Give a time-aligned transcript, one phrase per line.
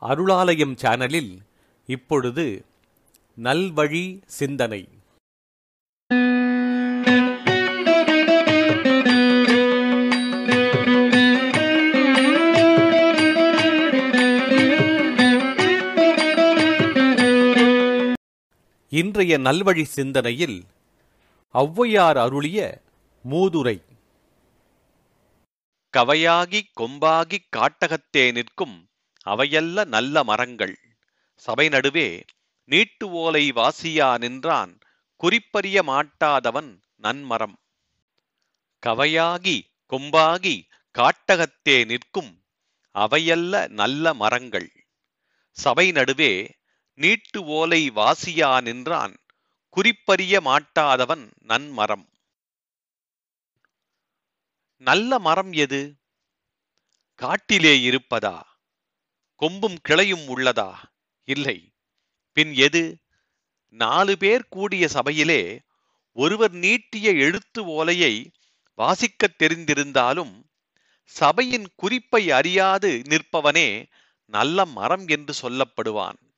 [0.00, 1.38] அருளாலயம் சேனலில்
[1.86, 2.64] இப்பொழுது
[3.42, 4.88] நல்வழி சிந்தனை.
[18.88, 20.64] இன்றைய நல்வழி சிந்தனையில்
[21.54, 22.80] ஔவையார் அருளிய
[23.30, 23.82] மூதுரை.
[25.96, 28.89] கவையாகிக் கொம்பாகிக் காட்டகத்தே நிற்கும்
[29.26, 30.78] அவையல்ல நல்ல மரங்கள்.
[31.34, 32.24] சபை நடுவே
[32.64, 34.78] நீட்டு ஓலை வாசியா நின்றான்.
[35.16, 37.54] குறிப்பறிய மாட்டாதவன் நன்மரம்.
[38.86, 42.42] கவையாகி கொம்பாகி காட்டகத்தே நிற்கும்
[42.94, 44.86] அவையல்ல நல்ல மரங்கள்.
[45.50, 46.58] சபை நடுவே
[46.94, 49.16] நீட்டு ஓலை வாசியா நின்றான்.
[49.68, 52.08] குறிப்பறிய மாட்டாதவன் நன்மரம்.
[54.76, 55.96] நல்ல மரம் எது?
[57.14, 58.49] காட்டிலே இருப்பதா?
[59.42, 60.74] கொம்பும் கிளையும் உள்ளதா?
[61.24, 61.72] இல்லை.
[62.32, 62.98] பின் எது?
[63.68, 65.60] நாலு பேர் கூடிய சபையிலே
[66.12, 68.30] ஒருவர் நீட்டிய எழுத்து ஓலையை
[68.78, 70.42] வாசிக்கத் தெரிந்திருந்தாலும்
[71.04, 73.86] சபையின் குறிப்பை அறியாது நிற்பவனே
[74.26, 76.29] நல்ல மரம் என்று சொல்லப்படுவான்.